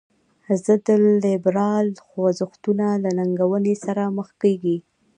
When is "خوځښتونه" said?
2.05-2.85